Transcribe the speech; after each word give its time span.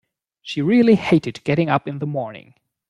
She 0.41 0.63
really 0.63 0.95
hated 0.95 1.43
getting 1.43 1.69
up 1.69 1.87
in 1.87 1.99
the 1.99 2.07
morning 2.07 2.55